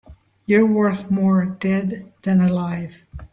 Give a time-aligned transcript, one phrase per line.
[0.47, 3.03] You're worth more dead than alive.